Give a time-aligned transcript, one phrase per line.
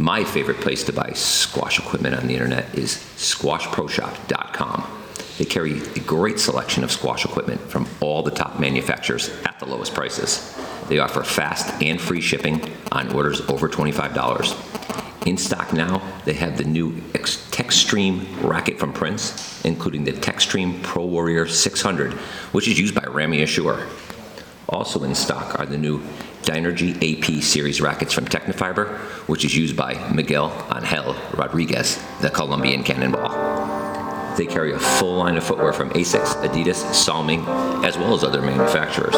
[0.00, 4.86] My favorite place to buy squash equipment on the internet is squashproshop.com.
[5.36, 9.66] They carry a great selection of squash equipment from all the top manufacturers at the
[9.66, 10.58] lowest prices.
[10.88, 15.26] They offer fast and free shipping on orders over $25.
[15.26, 21.04] In stock now, they have the new TeXtreme racket from Prince, including the TeXtreme Pro
[21.04, 22.14] Warrior 600,
[22.52, 23.86] which is used by Ramy Ashour.
[24.66, 26.02] Also in stock are the new
[26.42, 28.98] Dynergy AP series rackets from Tecnifibre,
[29.28, 33.30] which is used by Miguel Angel Rodriguez, the Colombian cannonball.
[34.36, 37.44] They carry a full line of footwear from Asics, Adidas, Salming,
[37.84, 39.14] as well as other manufacturers.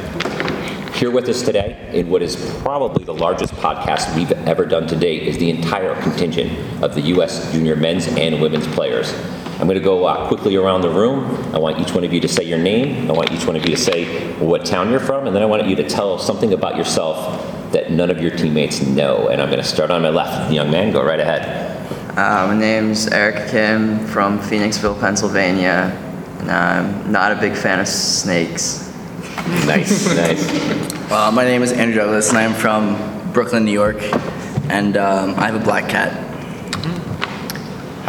[0.96, 4.96] Here with us today, in what is probably the largest podcast we've ever done to
[4.96, 6.52] date, is the entire contingent
[6.84, 7.52] of the U.S.
[7.52, 9.14] junior men's and women's players.
[9.58, 11.24] I'm going to go uh, quickly around the room.
[11.56, 13.10] I want each one of you to say your name.
[13.10, 15.46] I want each one of you to say what town you're from, and then I
[15.46, 19.30] want you to tell something about yourself that none of your teammates know.
[19.30, 20.52] And I'm going to start on my left.
[20.52, 21.72] Young man, go right ahead.
[22.18, 25.98] Uh, my name's Eric Kim from Phoenixville, Pennsylvania,
[26.40, 28.94] and I'm not a big fan of snakes.
[29.66, 31.12] Nice, nice.
[31.12, 34.02] Uh, my name is Andrew Douglas, and I'm from Brooklyn, New York,
[34.70, 36.25] and um, I have a black cat.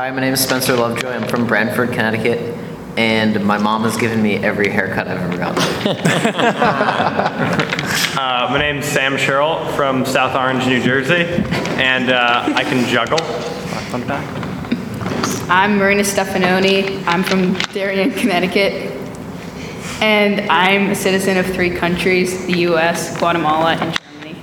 [0.07, 1.09] Hi, my name is Spencer Lovejoy.
[1.09, 2.39] I'm from Branford, Connecticut,
[2.97, 5.63] and my mom has given me every haircut I've ever gotten.
[8.17, 11.25] Uh, my name's Sam Sherrill from South Orange, New Jersey,
[11.77, 13.19] and uh, I can juggle.
[13.19, 15.51] Fun fact.
[15.51, 17.05] I'm Marina Stefanoni.
[17.07, 18.93] I'm from Darien, Connecticut.
[20.01, 24.41] And I'm a citizen of three countries the US, Guatemala, and Germany.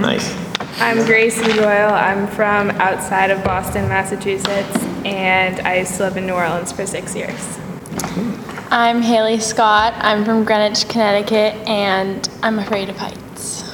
[0.00, 0.34] Nice.
[0.80, 1.92] I'm Grace Doyle.
[1.92, 6.86] I'm from outside of Boston, Massachusetts, and I used to live in New Orleans for
[6.86, 7.58] six years.
[8.70, 9.94] I'm Haley Scott.
[9.96, 13.64] I'm from Greenwich, Connecticut, and I'm afraid of heights.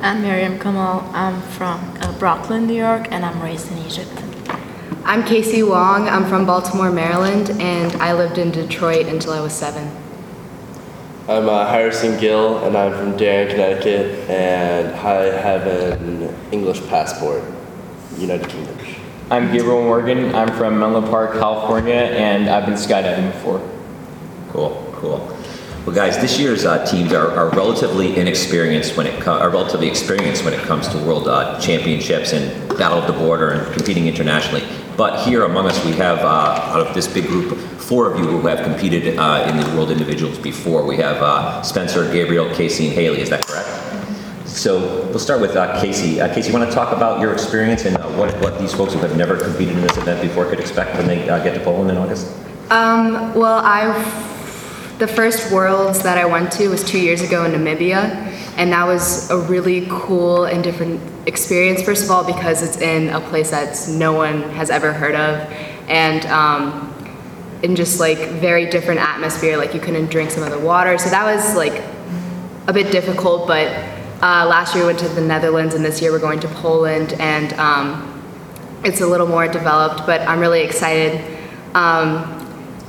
[0.00, 1.08] I'm Miriam Kamal.
[1.14, 4.10] I'm from uh, Brooklyn, New York, and I'm raised in Egypt.
[5.04, 6.08] I'm Casey Wong.
[6.08, 9.90] I'm from Baltimore, Maryland, and I lived in Detroit until I was seven.
[11.28, 17.44] I'm uh, Harrison Gill, and I'm from Darien, Connecticut, and I have an English passport,
[18.16, 18.72] United Kingdom.
[19.32, 20.34] I'm Gabriel Morgan.
[20.34, 23.66] I'm from Menlo Park, California, and I've been skydiving before.
[24.50, 25.38] Cool, cool.
[25.86, 29.88] Well, guys, this year's uh, teams are, are relatively inexperienced when it co- are relatively
[29.88, 34.06] experienced when it comes to world uh, championships and battle of the border and competing
[34.06, 34.68] internationally.
[34.98, 38.26] But here among us, we have uh, out of this big group, four of you
[38.26, 40.84] who have competed uh, in the world individuals before.
[40.84, 43.22] We have uh, Spencer, Gabriel, Casey, and Haley.
[43.22, 43.91] Is that correct?
[44.52, 46.20] So we'll start with uh, Casey.
[46.20, 48.92] Uh, Casey, you want to talk about your experience and uh, what, what these folks
[48.92, 51.60] who have never competed in this event before could expect when they uh, get to
[51.60, 52.30] Poland in August?
[52.68, 53.92] Um, well, I,
[54.98, 58.14] the first Worlds that I went to was two years ago in Namibia,
[58.58, 61.82] and that was a really cool and different experience.
[61.82, 65.50] First of all, because it's in a place that no one has ever heard of,
[65.88, 66.94] and um,
[67.62, 69.56] in just like very different atmosphere.
[69.56, 71.82] Like you couldn't drink some of the water, so that was like
[72.68, 73.48] a bit difficult.
[73.48, 76.48] But uh, last year we went to the Netherlands, and this year we're going to
[76.48, 78.22] Poland, and um,
[78.84, 80.06] it's a little more developed.
[80.06, 81.20] But I'm really excited.
[81.74, 82.38] Um,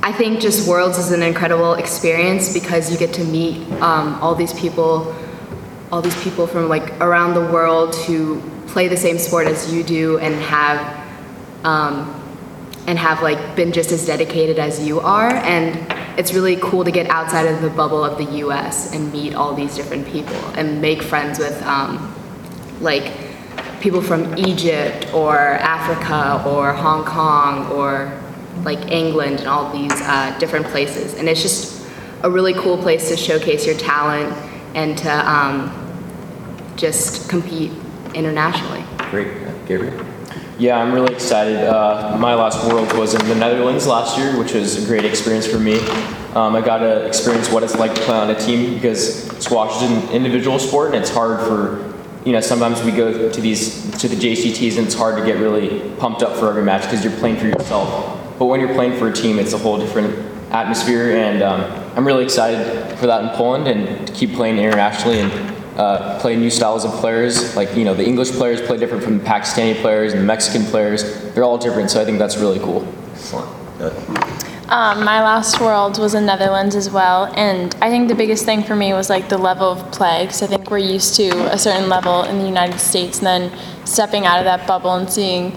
[0.00, 4.34] I think just Worlds is an incredible experience because you get to meet um, all
[4.34, 5.12] these people,
[5.90, 9.82] all these people from like around the world who play the same sport as you
[9.82, 11.04] do and have
[11.64, 12.20] um,
[12.86, 16.90] and have like been just as dedicated as you are and it's really cool to
[16.90, 20.80] get outside of the bubble of the US and meet all these different people and
[20.80, 22.14] make friends with um,
[22.80, 23.12] like
[23.80, 28.20] people from Egypt or Africa or Hong Kong or
[28.62, 31.14] like England and all these uh, different places.
[31.14, 31.86] And it's just
[32.22, 34.32] a really cool place to showcase your talent
[34.74, 35.70] and to um,
[36.76, 37.72] just compete
[38.14, 38.84] internationally.
[39.10, 39.44] Great.
[39.66, 40.13] Gabriel?
[40.56, 41.56] Yeah, I'm really excited.
[41.56, 45.48] Uh, my last World was in the Netherlands last year, which was a great experience
[45.48, 45.80] for me.
[46.36, 49.82] Um, I got to experience what it's like to play on a team because squash
[49.82, 51.92] is an individual sport and it's hard for,
[52.24, 55.38] you know, sometimes we go to these, to the JCTs and it's hard to get
[55.38, 58.38] really pumped up for every match because you're playing for yourself.
[58.38, 60.16] But when you're playing for a team, it's a whole different
[60.52, 61.62] atmosphere and um,
[61.96, 66.36] I'm really excited for that in Poland and to keep playing internationally and uh, play
[66.36, 67.56] new styles of players.
[67.56, 70.64] Like, you know, the English players play different from the Pakistani players and the Mexican
[70.64, 71.32] players.
[71.34, 72.86] They're all different, so I think that's really cool.
[73.12, 73.50] Excellent.
[74.66, 78.62] Um, my last world was in Netherlands as well, and I think the biggest thing
[78.62, 81.58] for me was like the level of play, because I think we're used to a
[81.58, 83.52] certain level in the United States, and then
[83.84, 85.56] stepping out of that bubble and seeing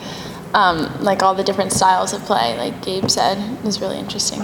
[0.54, 4.42] um, like all the different styles of play, like Gabe said, was really interesting.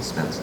[0.00, 0.42] Spence.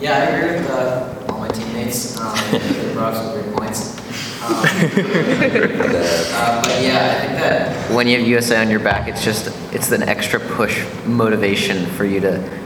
[0.00, 2.18] Yeah, I agree with uh, all my teammates.
[2.18, 4.00] Um, they brought up some great points.
[4.44, 9.24] Um, uh, but yeah, I think that when you have USA on your back, it's
[9.24, 12.60] just it's an extra push motivation for you to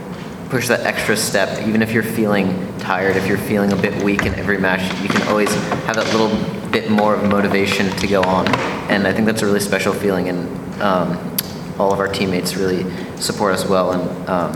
[0.49, 1.65] push that extra step.
[1.65, 5.07] Even if you're feeling tired, if you're feeling a bit weak in every match, you
[5.07, 5.53] can always
[5.85, 6.27] have that little
[6.69, 8.45] bit more of motivation to go on.
[8.89, 10.27] And I think that's a really special feeling.
[10.27, 11.37] And um,
[11.79, 12.83] all of our teammates really
[13.15, 13.93] support us well.
[13.93, 14.51] And um,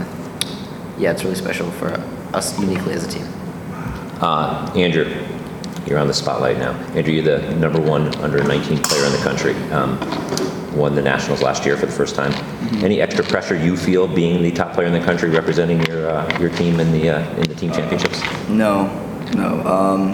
[0.97, 1.91] yeah, it's really special for
[2.33, 3.25] us uniquely as a team.
[4.21, 5.05] Uh, Andrew,
[5.85, 6.71] you're on the spotlight now.
[6.95, 9.53] Andrew, you're the number one under 19 player in the country.
[9.71, 9.99] Um,
[10.75, 12.31] won the nationals last year for the first time.
[12.83, 16.39] Any extra pressure you feel being the top player in the country, representing your uh,
[16.39, 18.21] your team in the uh, in the team championships?
[18.49, 18.87] No,
[19.35, 19.61] no.
[19.65, 20.13] Um,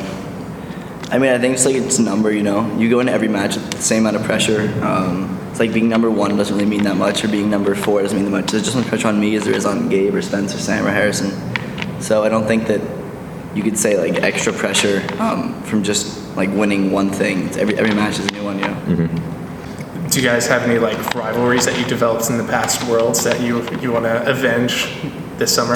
[1.12, 2.76] I mean, I think it's like it's a number, you know.
[2.78, 4.62] You go into every match with the same amount of pressure.
[4.84, 8.02] Um, it's like being number one doesn't really mean that much, or being number four
[8.02, 8.52] doesn't mean that much.
[8.52, 10.60] There's just as much pressure on me as there is on Gabe or Spencer, or
[10.60, 11.32] Sam or Harrison.
[12.02, 12.82] So I don't think that
[13.60, 17.48] you could say like extra pressure um, from just like winning one thing.
[17.48, 20.08] It's every every match is a new one, you know.
[20.10, 23.42] Do you guys have any like rivalries that you developed in the past worlds that
[23.42, 24.96] you you want to avenge
[25.38, 25.76] this summer?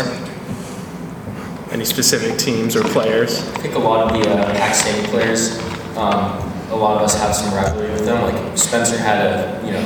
[1.72, 3.40] Any specific teams or players?
[3.50, 5.60] I think a lot of the uh, Pakistani players,
[5.98, 6.40] um,
[6.72, 8.22] a lot of us have some rivalry with them.
[8.22, 9.86] Like Spencer had a you know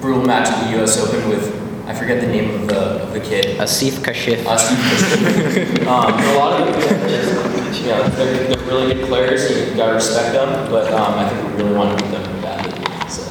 [0.00, 0.96] brutal match at the U.S.
[0.96, 3.58] Open with I forget the name of the of the kid.
[3.58, 4.36] Asif Kashif.
[4.44, 5.86] Asif Kashif.
[5.86, 9.50] um, a lot of them, you know, they're, they're really good players.
[9.50, 13.10] You gotta respect them, but um, I think we really want to beat them badly.
[13.10, 13.22] So.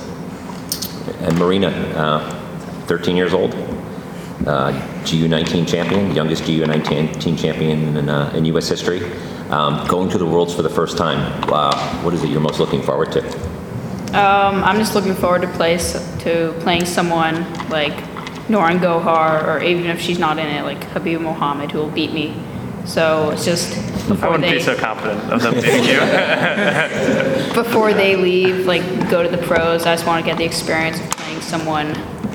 [1.22, 3.56] And Marina, uh, 13 years old,
[4.46, 4.72] uh,
[5.04, 8.70] GU19 champion, youngest GU19 champion in, uh, in U.S.
[8.70, 9.02] history.
[9.50, 11.44] Um, going to the Worlds for the first time.
[11.52, 13.26] Uh, what is it you're most looking forward to?
[14.14, 18.13] Um, I'm just looking forward to play to playing someone like
[18.48, 22.14] Nouran Gohar, or even if she's not in it, like Habib Mohammed, who will beat
[22.14, 22.36] me.
[22.86, 23.76] So it's just
[24.10, 26.00] before I wouldn't they be so confident of them beating you.
[27.54, 29.86] before they leave, like go to the pros.
[29.86, 31.92] I just want to get the experience of playing someone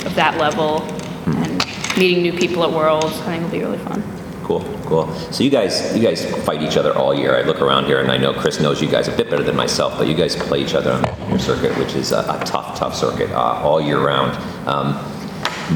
[0.06, 0.82] of that level
[1.26, 1.64] and
[1.98, 3.18] meeting new people at Worlds.
[3.20, 4.02] I think it'll be really fun.
[4.44, 5.12] Cool, cool.
[5.30, 7.36] So you guys, you guys fight each other all year.
[7.36, 9.54] I look around here, and I know Chris knows you guys a bit better than
[9.54, 12.78] myself, but you guys play each other on your circuit, which is a, a tough,
[12.78, 14.32] tough circuit uh, all year round.
[14.66, 14.94] Um,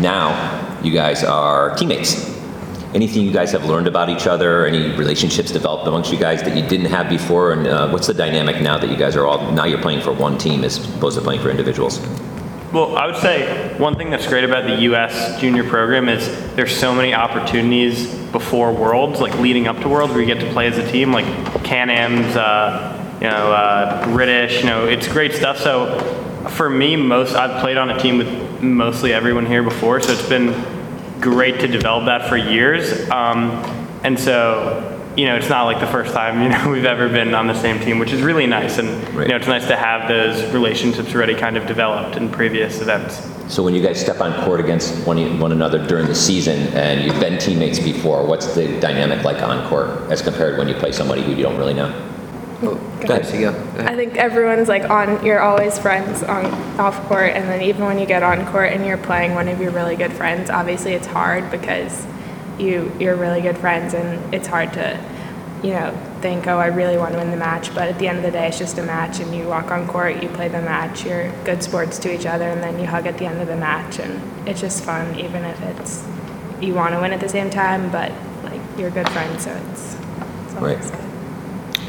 [0.00, 2.30] now, you guys are teammates.
[2.94, 4.66] Anything you guys have learned about each other?
[4.66, 7.52] Any relationships developed amongst you guys that you didn't have before?
[7.52, 10.12] And uh, what's the dynamic now that you guys are all now you're playing for
[10.12, 12.00] one team as opposed to playing for individuals?
[12.72, 15.38] Well, I would say one thing that's great about the U.S.
[15.40, 20.22] junior program is there's so many opportunities before Worlds, like leading up to Worlds, where
[20.22, 21.26] you get to play as a team, like
[21.64, 25.58] Can-Am's, uh, you know, uh, British, you know, it's great stuff.
[25.58, 25.98] So
[26.48, 30.28] for me, most I've played on a team with mostly everyone here before, so it's
[30.28, 30.54] been
[31.20, 33.08] great to develop that for years.
[33.10, 33.50] Um,
[34.04, 37.34] and so, you know, it's not like the first time, you know, we've ever been
[37.34, 38.78] on the same team, which is really nice.
[38.78, 42.80] And, you know, it's nice to have those relationships already kind of developed in previous
[42.80, 43.28] events.
[43.52, 47.04] So when you guys step on court against one, one another during the season and
[47.04, 50.92] you've been teammates before, what's the dynamic like on court as compared when you play
[50.92, 52.11] somebody who you don't really know?
[52.64, 53.84] Oh, go ahead, you go.
[53.84, 56.44] I think everyone's like on, you're always friends on
[56.78, 59.60] off court, and then even when you get on court and you're playing one of
[59.60, 62.06] your really good friends, obviously it's hard because
[62.58, 64.96] you you're really good friends, and it's hard to,
[65.64, 67.74] you know, think, oh, I really want to win the match.
[67.74, 69.88] But at the end of the day, it's just a match, and you walk on
[69.88, 73.06] court, you play the match, you're good sports to each other, and then you hug
[73.08, 76.06] at the end of the match, and it's just fun, even if it's
[76.60, 78.12] you want to win at the same time, but
[78.44, 79.96] like you're good friends, so it's,
[80.44, 80.92] it's always Right.
[80.92, 81.01] good.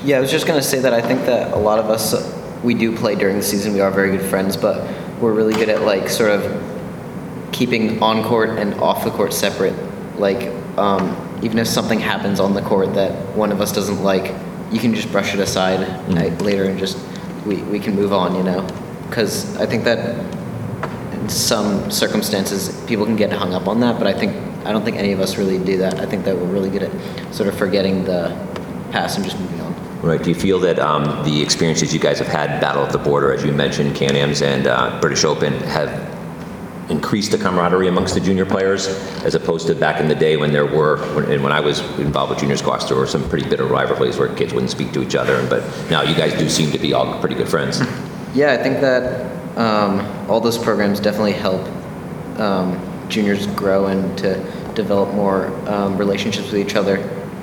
[0.03, 2.13] Yeah, I was just gonna say that I think that a lot of us,
[2.62, 3.74] we do play during the season.
[3.74, 4.86] We are very good friends, but
[5.22, 9.74] we're really good at like sort of keeping on court and off the court separate.
[10.19, 14.36] Like, um, even if something happens on the court that one of us doesn't like,
[14.74, 16.98] you can just brush it aside uh, later and just
[17.45, 18.67] we, we can move on, you know?
[19.07, 20.19] Because I think that
[21.13, 24.83] in some circumstances people can get hung up on that, but I think I don't
[24.83, 26.01] think any of us really do that.
[26.01, 28.36] I think that we're really good at sort of forgetting the
[28.91, 29.62] past and just moving on.
[30.03, 30.22] Right.
[30.22, 33.31] Do you feel that um, the experiences you guys have had, Battle of the Border,
[33.31, 36.12] as you mentioned, Can-Am's and uh, British Open, have
[36.91, 38.88] increased the camaraderie amongst the junior players,
[39.24, 41.79] as opposed to back in the day when there were, when- and when I was
[42.00, 45.01] involved with junior squash, there were some pretty bitter rivalries where kids wouldn't speak to
[45.01, 47.81] each other, but now you guys do seem to be all pretty good friends.
[48.36, 49.29] Yeah, I think that
[49.60, 51.62] um, all those programs definitely help
[52.39, 54.39] um, juniors grow and to
[54.74, 56.98] develop more um, relationships with each other,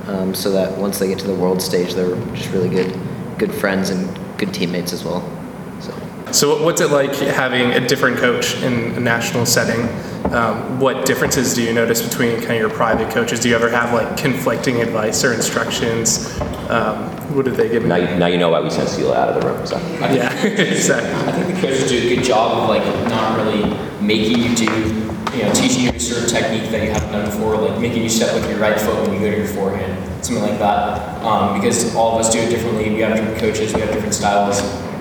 [0.08, 2.98] um, so that once they get to the world stage, they're just really good,
[3.38, 5.22] good friends and good teammates as well.
[5.80, 5.92] So.
[6.32, 9.88] So what's it like having a different coach in a national setting?
[10.32, 13.40] Um, what differences do you notice between kind of your private coaches?
[13.40, 16.38] Do you ever have like conflicting advice or instructions?
[16.68, 17.84] Um, what do they give?
[17.84, 19.76] Now, you- now you know why we sent Celia out of the room, so.
[19.78, 21.10] Yeah, exactly.
[21.12, 25.09] I think the coaches do a good job of like not really making you do,
[25.40, 28.10] you know, teaching you a certain technique that you haven't done before, like making you
[28.10, 31.22] step with your right foot when you go to your forehand, something like that.
[31.24, 32.92] Um, because all of us do it differently.
[32.92, 34.58] We have different coaches, we have different styles.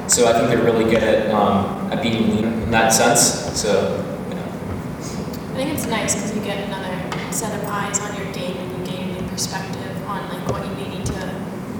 [0.08, 3.20] So I think they're really good at, um, at being lean in that sense.
[3.60, 8.56] So I think it's nice because you get another set of eyes on your game
[8.56, 11.20] and you gain a new perspective on like what you may need to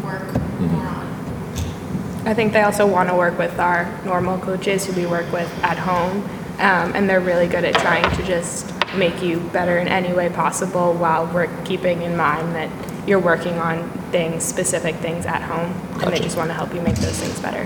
[0.04, 1.08] work more on.
[2.26, 5.50] I think they also want to work with our normal coaches who we work with
[5.64, 9.88] at home, um, and they're really good at trying to just make you better in
[9.88, 12.70] any way possible while we're keeping in mind that
[13.08, 16.24] you're working on things, specific things at home, and they Gotcha.
[16.24, 17.64] just want to help you make those things better.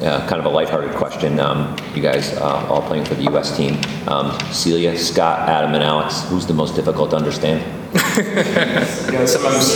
[0.00, 1.38] Yeah, kind of a lighthearted question.
[1.40, 3.54] Um, you guys uh, all playing for the U.S.
[3.54, 3.78] team.
[4.08, 6.24] Um, Celia, Scott, Adam, and Alex.
[6.30, 7.79] Who's the most difficult to understand?
[7.92, 9.66] You know, sometimes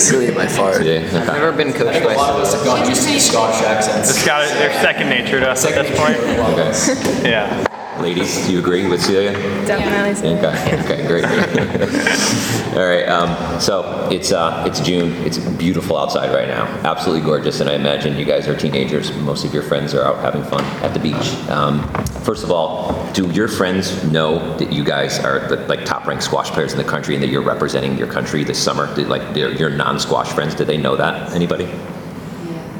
[0.00, 0.74] Celia by far.
[0.74, 1.00] Celia.
[1.06, 3.62] I've never been coached think a lot of us have gone used to the Scottish
[3.66, 4.10] accents.
[4.10, 6.16] It's got, they're second nature to us at this point.
[6.16, 7.30] Okay.
[7.30, 7.66] Yeah.
[8.00, 9.32] Ladies, do you agree with Celia?
[9.66, 10.30] Definitely.
[10.30, 11.24] Okay, okay, great.
[12.76, 17.60] All right, um, so it's, uh, it's June, it's beautiful outside right now, absolutely gorgeous,
[17.60, 20.64] and I imagine you guys are teenagers, most of your friends are out having fun
[20.82, 21.34] at the beach.
[21.50, 21.88] Um,
[22.20, 26.50] First of all, do your friends know that you guys are the, like top-ranked squash
[26.50, 28.94] players in the country and that you're representing your country this summer?
[28.94, 31.32] Did, like, your your non-squash friends, do they know that?
[31.32, 31.64] Anybody?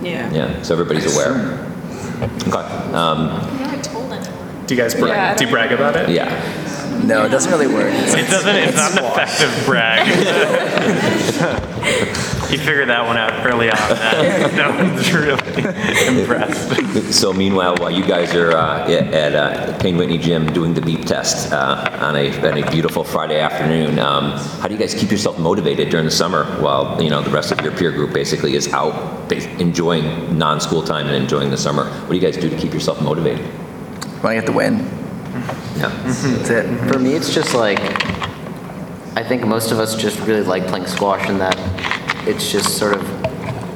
[0.03, 0.31] Yeah.
[0.31, 1.59] Yeah, so everybody's aware?
[2.21, 2.59] Okay,
[2.93, 4.60] um, I've never told anyone.
[4.71, 5.11] Do you guys brag?
[5.11, 6.11] Yeah, do you brag about it?
[6.11, 7.03] yeah.
[7.05, 7.93] No, it doesn't really work.
[7.93, 10.07] It doesn't, it's not an effective brag.
[12.53, 13.77] you figured that one out early on.
[13.77, 15.33] That no one's really
[16.21, 17.13] impressed.
[17.13, 20.83] So meanwhile, while you guys are uh, at at, uh, Payne Whitney Gym doing the
[20.83, 24.95] beep test uh, on a on a beautiful Friday afternoon, um, how do you guys
[24.95, 28.13] keep yourself motivated during the summer while you know the rest of your peer group
[28.13, 28.95] basically is out
[29.59, 31.87] enjoying non-school time and enjoying the summer?
[32.03, 33.45] What do you guys do to keep yourself motivated?
[34.23, 34.79] Want to get the win.
[35.77, 35.89] Yeah.
[36.05, 36.93] That's it.
[36.93, 37.79] For me, it's just like
[39.17, 41.57] I think most of us just really like playing squash, and that
[42.29, 43.03] it's just sort of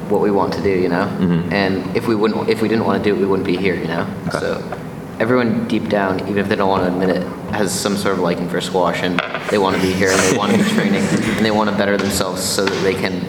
[0.09, 1.05] what we want to do, you know.
[1.05, 1.53] Mm-hmm.
[1.53, 3.75] And if we wouldn't, if we didn't want to do it, we wouldn't be here,
[3.75, 4.07] you know.
[4.27, 4.39] Okay.
[4.39, 4.79] So
[5.19, 8.21] everyone deep down, even if they don't want to admit it, has some sort of
[8.21, 11.03] liking for squash, and they want to be here, and they want to be training,
[11.03, 13.21] and they want to better themselves so that they can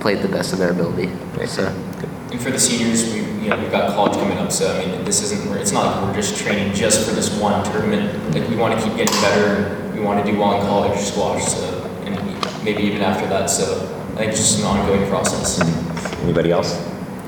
[0.00, 1.10] play the best of their ability.
[1.46, 1.66] So.
[2.30, 5.04] And for the seniors, we, you know, we've got college coming up, so I mean,
[5.04, 8.34] this isn't, it's not like we're just training just for this one tournament.
[8.34, 11.44] Like, we want to keep getting better, we want to do well in college squash,
[11.44, 15.60] so, and maybe even after that, so I think it's just an ongoing process.
[16.22, 16.74] Anybody else?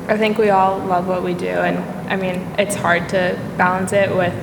[0.08, 1.78] I think we all love what we do, and
[2.10, 4.34] I mean, it's hard to balance it with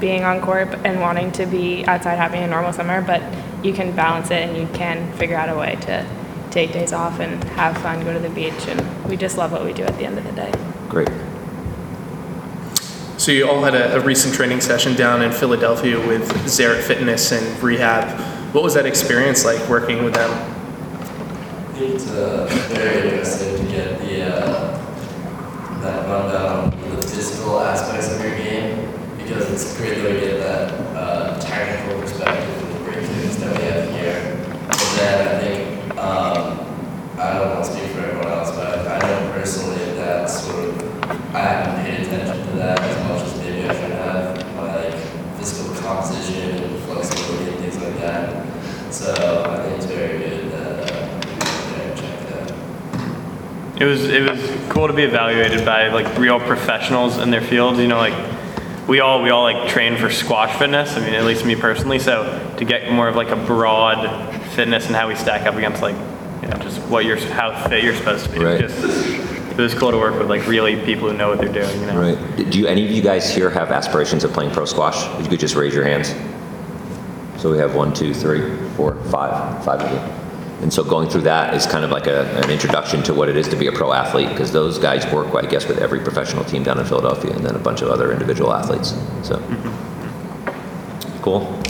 [0.00, 3.22] being on court and wanting to be outside having a normal summer, but
[3.62, 6.06] you can balance it and you can figure out a way to
[6.50, 9.62] take days off and have fun, go to the beach, and we just love what
[9.62, 10.71] we do at the end of the day.
[10.92, 11.08] Great.
[13.16, 17.32] So you all had a, a recent training session down in Philadelphia with Xeric Fitness
[17.32, 18.20] and Rehab.
[18.52, 20.30] What was that experience like working with them?
[21.76, 28.20] It's uh, very interesting to get the uh, that rundown of the physical aspects of
[28.22, 33.36] your game because it's great that we get that uh, technical perspective of the breakthroughs
[33.36, 34.36] that we have here.
[34.68, 38.98] And then I think um, I don't want to speak for everyone else, but I
[38.98, 40.82] know personally that sort of
[41.34, 44.94] I haven't paid attention to that as much as maybe I should have, like
[45.38, 48.92] physical composition and flexibility and things like that.
[48.92, 52.48] So I think it's very good that uh, you go there and check that.
[53.82, 57.80] It was it was cool to be evaluated by like real professionals in their fields.
[57.80, 58.14] You know, like
[58.86, 60.96] we all we all like train for squash fitness.
[60.96, 61.98] I mean, at least me personally.
[61.98, 65.82] So to get more of like a broad fitness and how we stack up against
[65.82, 65.96] like
[66.42, 68.38] you know just what you're how fit you're supposed to be.
[68.38, 68.60] Right.
[68.60, 71.80] Just, it was cool to work with like really people who know what they're doing.
[71.80, 72.00] You know.
[72.12, 72.50] Right.
[72.50, 75.04] Do you, any of you guys here have aspirations of playing pro squash?
[75.18, 76.14] If you could just raise your hands.
[77.42, 80.21] So we have one, two, three, four, five, five of you.
[80.62, 83.36] And so going through that is kind of like a, an introduction to what it
[83.36, 86.44] is to be a pro athlete, because those guys work, I guess, with every professional
[86.44, 88.90] team down in Philadelphia, and then a bunch of other individual athletes.
[89.22, 91.22] So, mm-hmm.
[91.22, 91.62] Cool?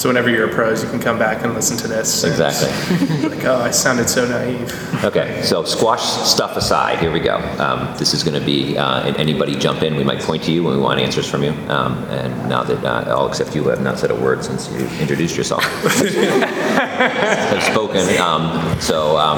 [0.00, 2.24] So whenever you're a pros, you can come back and listen to this.
[2.24, 3.28] Exactly.
[3.28, 5.04] like, oh, I sounded so naive.
[5.04, 7.36] Okay, so squash stuff aside, here we go.
[7.58, 10.52] Um, this is going to be, uh, and anybody jump in, we might point to
[10.52, 11.50] you when we want answers from you.
[11.68, 14.86] Um, and now that uh, all except you have not said a word since you
[15.00, 18.08] introduced yourself, have spoken.
[18.16, 19.36] Um, so, um,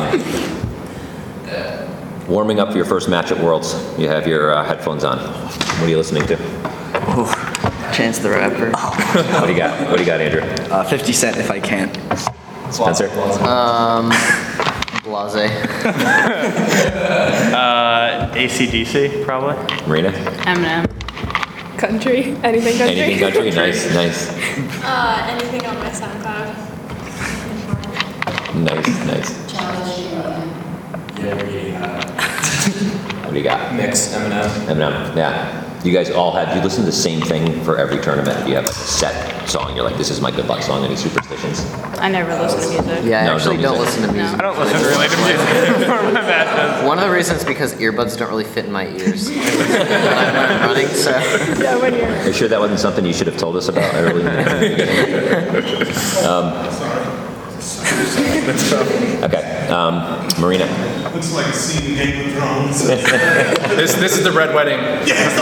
[2.28, 5.18] warming up for your first match at Worlds, you have your uh, headphones on.
[5.18, 7.50] What are you listening to?
[7.92, 8.70] Chance the Rapper.
[8.70, 9.88] What do you got?
[9.90, 10.40] What do you got, Andrew?
[10.72, 11.90] Uh, 50 Cent if I can.
[12.72, 13.08] Spencer?
[13.44, 14.10] Um,
[15.04, 15.34] blase.
[17.52, 19.54] Uh, ACDC, probably.
[19.86, 20.10] Marina?
[20.46, 20.86] Eminem.
[21.78, 23.00] Country, anything country.
[23.00, 23.50] Anything country?
[23.50, 24.30] Nice, nice,
[24.82, 26.54] Uh, anything on my SoundCloud.
[28.64, 29.52] nice, nice.
[29.52, 30.48] Challenge button.
[33.22, 33.74] What do you got?
[33.74, 34.48] Mix, Eminem.
[34.66, 35.61] Eminem, yeah.
[35.84, 38.44] You guys all had, you listen to the same thing for every tournament?
[38.44, 39.74] Do you have a set song?
[39.74, 41.64] You're like, this is my good luck song, any superstitions?
[41.98, 43.04] I never listen to music.
[43.10, 43.86] Yeah, I No, actually no don't music.
[44.00, 44.38] listen to music.
[44.38, 46.86] I don't listen really to music for my matches.
[46.86, 50.68] One of the reasons is because earbuds don't really fit in my ears when I'm
[50.68, 51.10] running, so.
[51.10, 52.06] Yeah, when you're.
[52.06, 54.28] Are you sure that wasn't something you should have told us about early in
[57.96, 59.24] the beginning?
[59.24, 59.94] Okay, um,
[60.40, 60.66] Marina.
[61.14, 62.88] Looks like a scene in Game of Thrones.
[63.72, 64.78] This, this is the Red Wedding.
[65.06, 65.32] Yes.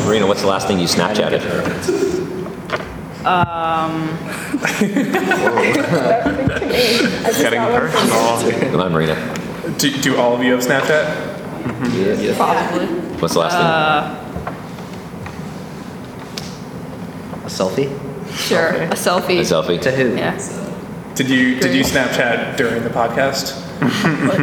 [0.06, 1.40] Marina, what's the last thing you Snapchatted?
[3.24, 4.08] Um,
[7.38, 8.70] Getting personal.
[8.70, 9.14] Come on, Marina.
[9.78, 11.36] Do, do all of you have Snapchat?
[11.94, 12.36] Yes.
[12.38, 12.86] possibly.
[13.20, 14.24] What's the last Uh,
[17.44, 18.07] A selfie?
[18.48, 18.68] Sure.
[18.82, 19.38] A selfie.
[19.38, 19.80] A selfie?
[19.82, 20.16] To who?
[20.16, 20.36] Yeah.
[21.14, 23.64] Did you did you Snapchat during the podcast?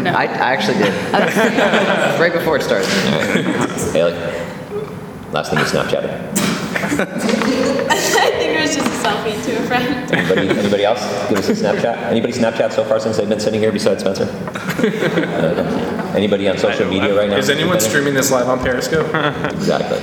[0.04, 0.12] no.
[0.12, 0.94] I, I actually did.
[2.20, 2.88] right before it started.
[3.94, 4.14] Haley?
[5.32, 6.12] Last thing you Snapchatted?
[6.86, 7.96] I
[8.38, 10.12] think it was just a selfie to a friend.
[10.14, 11.02] Anybody, anybody else?
[11.30, 11.98] Give us a Snapchat.
[12.04, 14.26] Anybody Snapchat so far since they've been sitting here besides Spencer?
[14.26, 17.38] Uh, Anybody on social media right now?
[17.38, 19.08] Is anyone streaming this live on Periscope?
[19.54, 20.00] Exactly.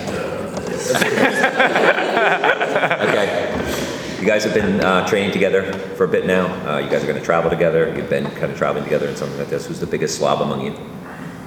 [4.23, 4.25] Okay.
[4.27, 6.47] You guys have been uh, training together for a bit now.
[6.67, 7.93] Uh, You guys are going to travel together.
[7.97, 9.67] You've been kind of traveling together and something like this.
[9.67, 10.75] Who's the biggest slob among you?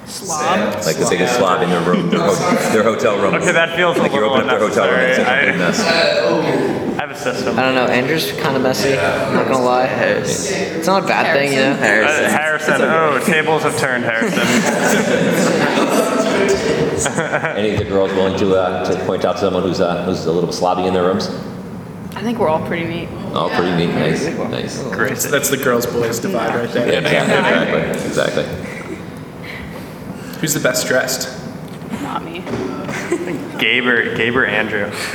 [0.06, 0.74] Slob.
[0.84, 3.34] Like the biggest slob in their room, their, ho- their hotel room.
[3.34, 5.22] Okay, that feels a Like you little open up their hotel room and it's a
[5.22, 5.52] unnecessary.
[5.52, 5.80] complete mess.
[6.96, 7.58] I have a system.
[7.58, 9.86] I don't know, Andrew's kind of messy, I'm not gonna lie.
[9.86, 11.72] It's not a bad thing, you know?
[11.72, 11.76] Uh,
[12.30, 14.38] Harrison, oh, tables have turned, Harrison.
[17.56, 20.32] Any of the girls willing to, uh, to point out someone who's, uh, who's a
[20.32, 21.28] little slobby in their rooms?
[22.16, 23.08] I think we're all pretty neat.
[23.34, 23.94] All pretty neat.
[23.94, 24.78] Nice, nice.
[24.82, 26.90] That's, that's the girls boys divide right there.
[26.90, 30.40] Yeah, exactly, exactly, exactly.
[30.40, 31.28] Who's the best dressed?
[32.00, 32.40] Not me.
[33.60, 34.84] Gaber, Gaber, Andrew.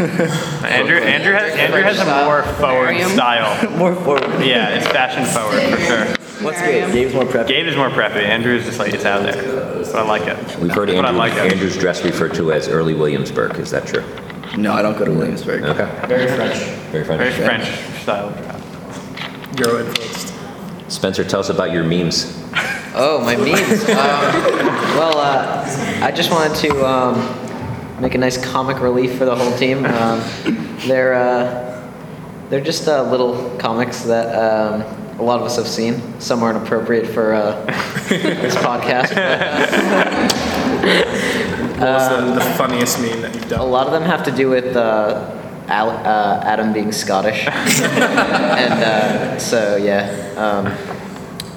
[0.63, 3.69] Andrew, Andrew has, Andrew has a more forward style.
[3.77, 4.45] More forward.
[4.45, 6.05] Yeah, it's fashion forward for sure.
[6.45, 6.91] What's good?
[6.91, 7.47] Gabe's more prepped.
[7.47, 8.23] Gabe is more preppy.
[8.23, 9.41] Andrew is just like it's out there.
[9.85, 10.37] But I like it.
[10.59, 11.51] We've heard That's I Andrew, like it.
[11.53, 13.57] Andrew's dress referred to as early Williamsburg.
[13.57, 14.03] Is that true?
[14.57, 15.63] No, I don't go to Williamsburg.
[15.63, 16.07] Okay.
[16.07, 16.57] Very French.
[16.91, 17.33] Very French.
[17.33, 18.27] Very French style.
[18.29, 19.59] of dress.
[19.59, 20.33] Euro influenced.
[20.89, 22.37] Spencer, tell us about your memes.
[22.93, 23.83] Oh, my memes.
[23.89, 23.97] um,
[24.97, 29.55] well, uh, I just wanted to um, make a nice comic relief for the whole
[29.57, 29.85] team.
[29.85, 30.21] Um,
[30.85, 31.89] they're uh,
[32.49, 34.81] they're just uh, little comics that um,
[35.17, 36.19] a lot of us have seen.
[36.19, 37.63] Some aren't appropriate for uh,
[38.09, 39.15] this podcast.
[40.81, 43.59] But, What was the, the funniest meme that you've done?
[43.59, 48.73] a lot of them have to do with uh, Al, uh, Adam being Scottish, and
[48.83, 50.33] uh, so yeah.
[50.37, 50.97] Um,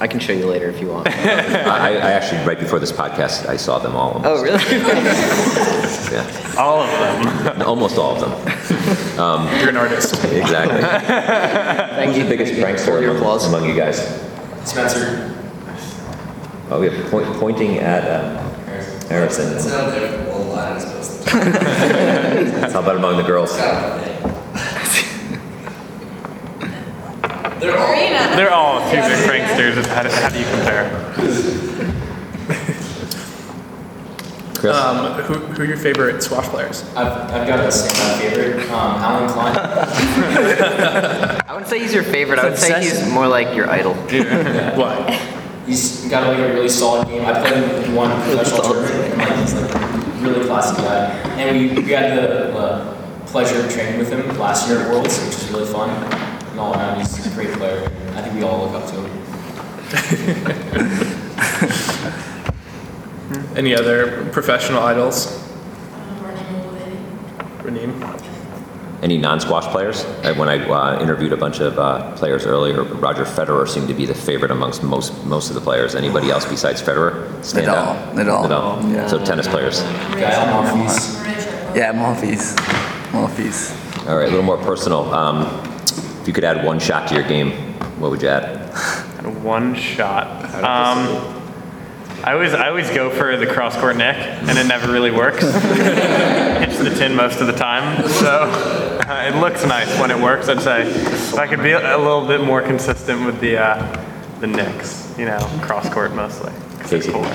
[0.00, 1.08] I can show you later if you want.
[1.08, 4.20] I, I actually, right before this podcast, I saw them all.
[4.24, 4.58] Oh, really?
[6.12, 6.54] Yeah.
[6.58, 7.62] All of them.
[7.62, 9.18] Almost all of them.
[9.18, 10.14] Um, You're an artist.
[10.24, 10.80] exactly.
[11.96, 12.22] Thank Who's you.
[12.24, 13.98] the biggest Hold prankster your among, among you guys?
[14.64, 15.34] Spencer.
[16.70, 18.53] Oh, we have point, pointing at uh,
[19.08, 19.56] Harrison.
[19.56, 21.30] It's not there for one line as opposed to.
[22.72, 23.56] How about among the girls?
[27.60, 27.88] They're all.
[27.88, 28.36] Marina.
[28.36, 29.86] They're all two big pranksters.
[29.86, 30.90] How do, how do you compare?
[34.54, 34.76] Chris?
[34.76, 36.84] Um, who, who are your favorite squash players?
[36.96, 39.56] I've, I've got a standout favorite, um, Alan Clyne.
[41.46, 42.38] I wouldn't say he's your favorite.
[42.38, 43.94] I would say he's more like your idol.
[44.74, 45.42] What?
[45.66, 47.24] He's got like a really solid game.
[47.24, 49.12] I played him in one professional tournament.
[49.12, 49.78] and, like, he's like a
[50.20, 51.06] really classy guy.
[51.38, 55.18] And we, we had the uh, pleasure of training with him last year at Worlds,
[55.20, 55.90] which was really fun.
[56.50, 57.82] And all around, he's a great player.
[58.14, 59.10] I think we all look up to him.
[63.56, 65.42] Any other professional idols?
[66.20, 66.98] Running away.
[67.62, 68.33] Raneem?
[69.04, 70.02] Any non-squash players?
[70.36, 74.06] When I uh, interviewed a bunch of uh, players earlier, Roger Federer seemed to be
[74.06, 75.94] the favorite amongst most most of the players.
[75.94, 78.14] Anybody else besides Federer stand Nadal, out?
[78.16, 78.48] Nadal.
[78.48, 78.92] Nadal.
[78.92, 79.06] Yeah.
[79.06, 79.82] So tennis players.
[81.74, 82.56] Yeah, Monfils.
[83.12, 84.08] Monfils.
[84.08, 85.12] All right, a little more personal.
[85.12, 85.42] Um,
[86.20, 87.52] if you could add one shot to your game,
[88.00, 88.64] what would you add?
[89.44, 90.26] One shot.
[90.56, 91.42] Um,
[92.24, 95.42] I always, I always go for the cross court nick, and it never really works.
[95.42, 100.48] Hits the tin most of the time, so uh, it looks nice when it works.
[100.48, 104.04] I'd say if I could be a little bit more consistent with the uh,
[104.40, 106.52] the nicks, you know, cross court mostly.
[106.80, 107.12] it's Casey.
[107.12, 107.28] cooler.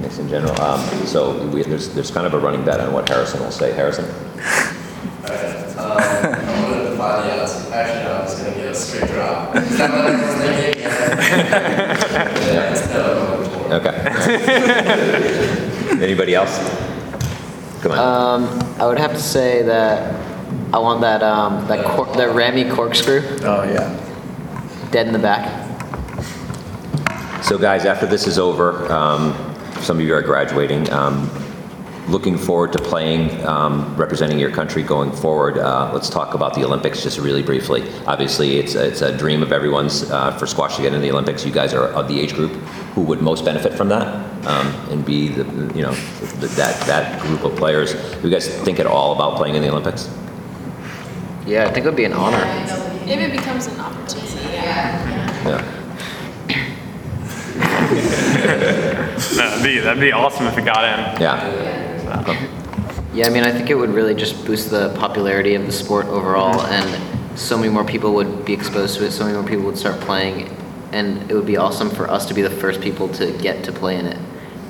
[0.00, 0.60] Mix in general.
[0.60, 3.72] Um, so we, there's there's kind of a running bet on what Harrison will say.
[3.72, 4.04] Harrison.
[5.24, 7.70] Alright, um, I'm gonna defy the odds.
[7.70, 9.56] Actually, I'm gonna get a straight drop.
[9.56, 10.82] Is that what everyone's thinking?
[12.54, 13.40] Yeah, it's no.
[13.70, 13.96] Okay.
[16.04, 16.58] Anybody else?
[17.86, 17.98] On.
[17.98, 20.14] Um, I would have to say that
[20.72, 23.22] I want that um, that cor- that Ramy corkscrew.
[23.42, 24.00] Oh yeah.
[24.90, 25.62] Dead in the back.
[27.42, 29.34] So guys, after this is over, um,
[29.80, 30.90] some of you are graduating.
[30.90, 31.30] Um,
[32.08, 35.58] looking forward to playing, um, representing your country going forward.
[35.58, 37.90] Uh, let's talk about the Olympics just really briefly.
[38.06, 41.10] Obviously, it's a, it's a dream of everyone's uh, for squash to get in the
[41.10, 41.44] Olympics.
[41.44, 42.52] You guys are of the age group
[42.94, 44.06] who would most benefit from that
[44.46, 45.94] um, and be the you know
[46.40, 47.94] the, that that group of players.
[47.94, 50.08] Do you guys think at all about playing in the Olympics?
[51.46, 52.42] Yeah, I think it would be an honor.
[53.06, 55.48] If it becomes an opportunity, yeah.
[55.48, 55.80] Yeah.
[57.54, 61.20] No, that'd be, that'd be awesome if it got in.
[61.20, 61.84] Yeah.
[63.12, 66.06] Yeah, I mean, I think it would really just boost the popularity of the sport
[66.06, 69.12] overall, and so many more people would be exposed to it.
[69.12, 70.48] So many more people would start playing,
[70.94, 73.72] and it would be awesome for us to be the first people to get to
[73.72, 74.18] play in it.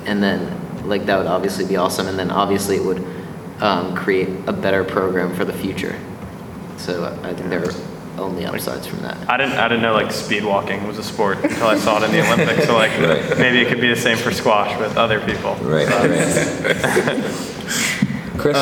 [0.06, 2.08] And then, like, that would obviously be awesome.
[2.08, 3.04] And then, obviously, it would
[3.60, 5.98] um, create a better program for the future.
[6.78, 7.72] So I think there are
[8.18, 9.28] only upsides from that.
[9.28, 12.04] I didn't, I didn't know like speed walking was a sport until I saw it
[12.04, 12.66] in the Olympics.
[12.66, 13.38] So like Right.
[13.38, 15.56] maybe it could be the same for squash with other people.
[15.56, 15.88] Right.
[15.88, 16.04] right.
[18.38, 18.56] Chris.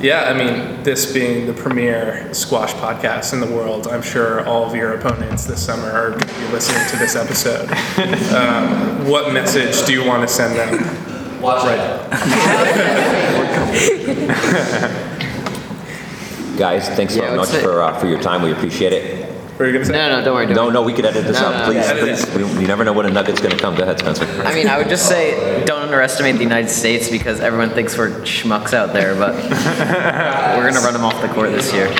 [0.00, 4.64] Yeah, I mean, this being the premier squash podcast in the world, I'm sure all
[4.64, 7.68] of your opponents this summer are going to be listening to this episode.
[8.34, 11.42] um, what message do you want to send them?
[11.42, 12.10] Watch right.
[16.58, 18.42] Guys, thanks Yeah, so would much for uh, for your time.
[18.42, 19.29] We appreciate it.
[19.60, 19.98] What are you going to say?
[19.98, 20.46] No, no, don't worry.
[20.46, 20.72] Don't No, worry.
[20.72, 21.68] no, we could edit this No, out.
[21.68, 21.98] no, please, no.
[22.00, 22.54] please.
[22.56, 23.74] We, you never know when a nugget's going to come.
[23.74, 24.24] Go ahead, Spencer.
[24.42, 28.08] I mean, I would just say don't underestimate the United States because everyone thinks we're
[28.22, 29.34] schmucks out there, but
[30.56, 31.90] we're gonna run them off the court this year.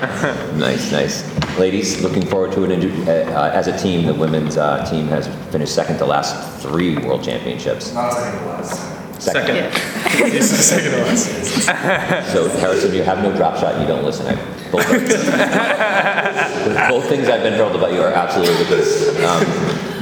[0.56, 1.58] Nice, nice.
[1.58, 2.70] Ladies, looking forward to it.
[2.72, 6.62] And, uh, uh, as a team, the women's uh, team has finished second to last
[6.62, 7.92] three world championships.
[7.92, 9.22] Not second to last.
[9.22, 9.56] Second.
[10.34, 12.32] It's the second to last.
[12.32, 14.26] So, Harrison, you have no drop shot and you don't listen.
[14.28, 14.88] I, both,
[16.88, 19.08] both things I've been told about you are absolutely the case.
[19.24, 19.42] Um,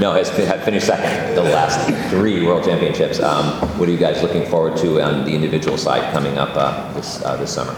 [0.01, 3.21] no, has finished second the last three world championships.
[3.21, 3.47] Um,
[3.79, 7.23] what are you guys looking forward to on the individual side coming up uh, this
[7.25, 7.73] uh, this summer?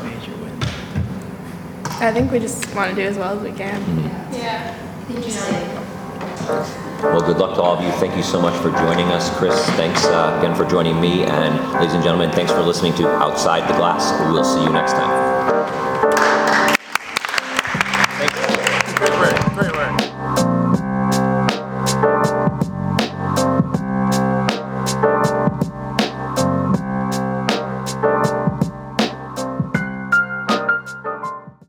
[2.00, 3.80] I think we just want to do as well as we can.
[4.32, 4.76] Yeah.
[7.02, 7.90] Well, good luck to all of you.
[7.92, 9.34] Thank you so much for joining us.
[9.38, 11.24] Chris, thanks uh, again for joining me.
[11.24, 14.10] And ladies and gentlemen, thanks for listening to Outside the Glass.
[14.32, 15.29] We'll see you next time.